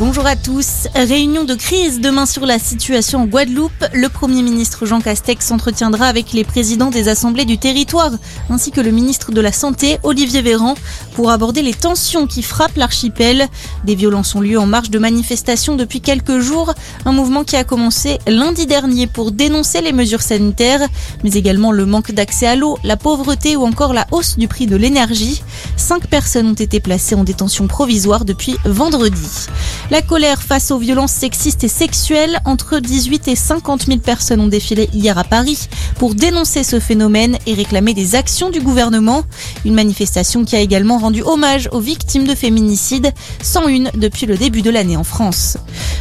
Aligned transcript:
Bonjour 0.00 0.26
à 0.26 0.34
tous. 0.34 0.88
Réunion 0.96 1.44
de 1.44 1.54
crise 1.54 2.00
demain 2.00 2.26
sur 2.26 2.46
la 2.46 2.58
situation 2.58 3.20
en 3.20 3.26
Guadeloupe. 3.26 3.70
Le 3.92 4.08
Premier 4.08 4.42
ministre 4.42 4.86
Jean 4.86 5.00
Castex 5.00 5.46
s'entretiendra 5.46 6.06
avec 6.06 6.32
les 6.32 6.42
présidents 6.42 6.90
des 6.90 7.06
assemblées 7.06 7.44
du 7.44 7.58
territoire 7.58 8.10
ainsi 8.50 8.72
que 8.72 8.80
le 8.80 8.90
ministre 8.90 9.30
de 9.30 9.40
la 9.40 9.52
Santé 9.52 9.98
Olivier 10.02 10.42
Véran 10.42 10.74
pour 11.14 11.30
aborder 11.30 11.62
les 11.62 11.74
tensions 11.74 12.26
qui 12.26 12.42
frappent 12.42 12.76
l'archipel. 12.76 13.46
Des 13.84 13.94
violences 13.94 14.34
ont 14.34 14.40
lieu 14.40 14.58
en 14.58 14.66
marge 14.66 14.90
de 14.90 14.98
manifestations 14.98 15.76
depuis 15.76 16.00
quelques 16.00 16.40
jours. 16.40 16.74
Un 17.04 17.12
mouvement 17.12 17.44
qui 17.44 17.54
a 17.54 17.62
commencé 17.62 18.18
lundi 18.26 18.66
dernier 18.66 19.06
pour 19.06 19.30
dénoncer 19.30 19.80
les 19.80 19.92
mesures 19.92 20.22
sanitaires, 20.22 20.88
mais 21.22 21.34
également 21.34 21.70
le 21.70 21.86
manque 21.86 22.10
d'accès 22.10 22.48
à 22.48 22.56
l'eau, 22.56 22.78
la 22.82 22.96
pauvreté 22.96 23.54
ou 23.54 23.64
encore 23.64 23.92
la 23.92 24.08
hausse 24.10 24.38
du 24.38 24.48
prix 24.48 24.66
de 24.66 24.74
l'énergie. 24.74 25.40
Cinq 25.76 26.08
personnes 26.08 26.48
ont 26.48 26.54
été 26.54 26.80
placées 26.80 27.14
en 27.14 27.22
détention 27.22 27.68
provisoire 27.68 28.24
depuis 28.24 28.56
vendredi. 28.64 29.46
La 29.90 30.00
colère 30.00 30.40
face 30.42 30.70
aux 30.70 30.78
violences 30.78 31.12
sexistes 31.12 31.62
et 31.62 31.68
sexuelles, 31.68 32.40
entre 32.46 32.78
18 32.78 33.28
et 33.28 33.36
50 33.36 33.84
000 33.86 33.98
personnes 33.98 34.40
ont 34.40 34.46
défilé 34.46 34.88
hier 34.94 35.18
à 35.18 35.24
Paris 35.24 35.68
pour 35.98 36.14
dénoncer 36.14 36.64
ce 36.64 36.80
phénomène 36.80 37.36
et 37.46 37.52
réclamer 37.52 37.92
des 37.92 38.14
actions 38.14 38.48
du 38.48 38.60
gouvernement. 38.60 39.24
Une 39.66 39.74
manifestation 39.74 40.46
qui 40.46 40.56
a 40.56 40.60
également 40.60 40.96
rendu 40.96 41.22
hommage 41.22 41.68
aux 41.70 41.80
victimes 41.80 42.26
de 42.26 42.34
féminicides, 42.34 43.12
101 43.42 43.90
depuis 43.98 44.24
le 44.24 44.38
début 44.38 44.62
de 44.62 44.70
l'année 44.70 44.96
en 44.96 45.04
France. 45.04 45.58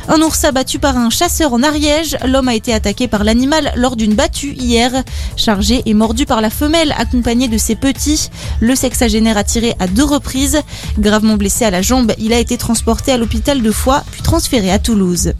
Un 0.08 0.22
ours 0.22 0.44
abattu 0.46 0.80
par 0.80 0.98
un 0.98 1.10
chasseur 1.10 1.54
en 1.54 1.62
Ariège, 1.62 2.18
l'homme 2.26 2.48
a 2.48 2.56
été 2.56 2.74
attaqué 2.74 3.10
par 3.10 3.26
l'animal 3.26 3.74
lors 3.76 3.98
d'une 3.98 4.16
battue 4.16 4.54
hier. 4.54 4.92
Chargé 5.36 5.82
et 5.86 5.94
mordu 5.94 6.26
par 6.26 6.40
la 6.40 6.50
femelle 6.50 6.94
accompagnée 6.98 7.50
de 7.50 7.58
ses 7.58 7.76
petits, 7.76 8.30
le 8.62 8.76
sexagénaire 8.76 9.38
a 9.38 9.44
tiré 9.44 9.76
à 9.80 9.88
deux 9.88 10.06
reprises. 10.06 10.62
Gravement 11.00 11.36
blessé 11.36 11.66
à 11.66 11.72
la 11.72 11.82
jambe, 11.82 12.14
il 12.18 12.32
a 12.32 12.40
été 12.40 12.58
transporté 12.58 13.12
à 13.12 13.18
l'hôpital 13.18 13.62
de 13.62 13.73
fois, 13.74 14.04
puis 14.12 14.22
transféré 14.22 14.72
à 14.72 14.80
Toulouse. 14.80 15.34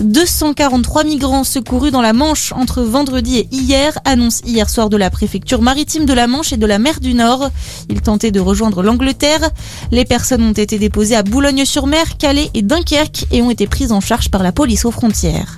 243 0.00 1.04
migrants 1.04 1.44
secourus 1.44 1.90
dans 1.90 2.02
la 2.02 2.12
Manche 2.12 2.52
entre 2.52 2.82
vendredi 2.82 3.38
et 3.38 3.48
hier, 3.50 3.98
annonce 4.04 4.40
hier 4.44 4.68
soir 4.68 4.90
de 4.90 4.96
la 4.96 5.10
préfecture 5.10 5.62
maritime 5.62 6.04
de 6.04 6.12
la 6.12 6.26
Manche 6.26 6.52
et 6.52 6.56
de 6.56 6.66
la 6.66 6.78
mer 6.78 7.00
du 7.00 7.14
Nord. 7.14 7.50
Ils 7.88 8.00
tentaient 8.00 8.30
de 8.30 8.40
rejoindre 8.40 8.82
l'Angleterre. 8.82 9.50
Les 9.90 10.04
personnes 10.04 10.42
ont 10.42 10.52
été 10.52 10.78
déposées 10.78 11.16
à 11.16 11.22
Boulogne-sur-Mer, 11.22 12.16
Calais 12.18 12.50
et 12.54 12.62
Dunkerque 12.62 13.26
et 13.30 13.42
ont 13.42 13.50
été 13.50 13.66
prises 13.66 13.92
en 13.92 14.00
charge 14.00 14.30
par 14.30 14.42
la 14.42 14.52
police 14.52 14.84
aux 14.84 14.90
frontières. 14.90 15.56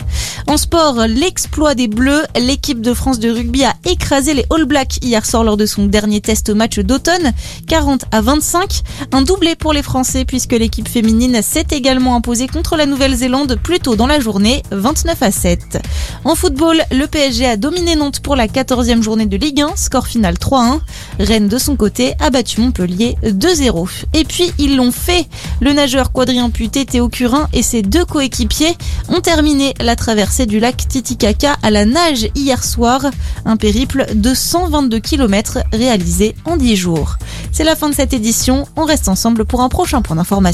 En 0.48 0.56
sport, 0.56 1.06
l'exploit 1.08 1.74
des 1.74 1.88
Bleus, 1.88 2.22
l'équipe 2.38 2.80
de 2.80 2.94
France 2.94 3.18
de 3.18 3.30
rugby 3.30 3.64
a 3.64 3.74
écrasé 3.84 4.32
les 4.32 4.44
All 4.50 4.64
Blacks 4.64 4.98
hier 5.02 5.24
soir 5.26 5.42
lors 5.42 5.56
de 5.56 5.66
son 5.66 5.86
dernier 5.86 6.20
test 6.20 6.50
match 6.50 6.78
d'automne, 6.78 7.32
40 7.66 8.04
à 8.12 8.20
25. 8.20 8.82
Un 9.12 9.22
doublé 9.22 9.56
pour 9.56 9.72
les 9.72 9.82
Français 9.82 10.24
puisque 10.24 10.52
l'équipe 10.52 10.88
féminine 10.88 11.40
s'est 11.42 11.66
également 11.72 12.14
imposée 12.14 12.46
contre 12.46 12.76
la 12.76 12.86
Nouvelle-Zélande 12.86 13.58
plus 13.62 13.80
tôt 13.80 13.96
dans 13.96 14.06
la 14.06 14.20
journée, 14.20 14.25
29 14.26 15.22
à 15.22 15.30
7. 15.30 15.78
En 16.24 16.34
football, 16.34 16.82
le 16.90 17.06
PSG 17.06 17.46
a 17.46 17.56
dominé 17.56 17.96
Nantes 17.96 18.20
pour 18.20 18.36
la 18.36 18.46
14e 18.46 19.02
journée 19.02 19.26
de 19.26 19.36
Ligue 19.36 19.60
1, 19.60 19.76
score 19.76 20.06
final 20.06 20.34
3-1. 20.34 20.80
Rennes 21.20 21.48
de 21.48 21.58
son 21.58 21.76
côté 21.76 22.14
a 22.20 22.30
battu 22.30 22.60
Montpellier 22.60 23.16
2-0. 23.22 23.88
Et 24.14 24.24
puis 24.24 24.50
ils 24.58 24.76
l'ont 24.76 24.92
fait. 24.92 25.26
Le 25.60 25.72
nageur 25.72 26.12
quadriamputé 26.12 26.84
Théo 26.84 27.08
Curin 27.08 27.48
et 27.52 27.62
ses 27.62 27.82
deux 27.82 28.04
coéquipiers 28.04 28.76
ont 29.08 29.20
terminé 29.20 29.74
la 29.80 29.96
traversée 29.96 30.46
du 30.46 30.58
lac 30.58 30.76
Titicaca 30.88 31.56
à 31.62 31.70
la 31.70 31.84
nage 31.84 32.28
hier 32.34 32.64
soir. 32.64 33.02
Un 33.44 33.56
périple 33.56 34.06
de 34.14 34.34
122 34.34 34.98
km 34.98 35.58
réalisé 35.72 36.34
en 36.44 36.56
10 36.56 36.76
jours. 36.76 37.16
C'est 37.52 37.64
la 37.64 37.76
fin 37.76 37.88
de 37.88 37.94
cette 37.94 38.12
édition. 38.12 38.66
On 38.76 38.84
reste 38.84 39.08
ensemble 39.08 39.44
pour 39.44 39.60
un 39.62 39.68
prochain 39.68 40.02
point 40.02 40.16
d'information. 40.16 40.46